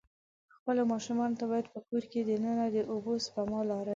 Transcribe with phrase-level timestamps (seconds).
[0.55, 3.89] خپلو ماشومان ته باید په کور د ننه د اوبه سپما لارې.